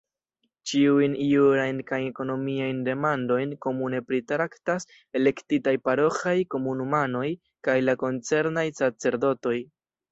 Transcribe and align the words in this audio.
Ĉiujn 0.69 1.17
jurajn 1.25 1.81
kaj 1.91 1.99
ekonomiajn 2.05 2.79
demandojn 2.89 3.53
komune 3.67 4.01
pritraktas 4.09 4.89
elektitaj 5.21 5.75
paroĥaj 5.91 6.37
komunumanoj 6.57 7.27
kaj 7.71 7.81
la 7.89 7.99
koncernaj 8.09 8.71
sacerdotoj. 8.83 9.59